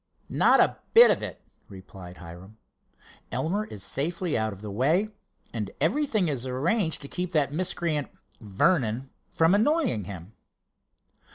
[0.29, 2.57] "Not a bit of it," replied Hiram.
[3.31, 5.09] "Elmer is safely out of the way,
[5.53, 8.07] and everything is arranged to keep that miscreant,
[8.39, 10.33] Vernon, from annoying him."